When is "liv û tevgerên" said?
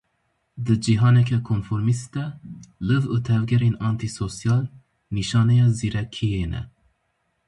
2.87-3.75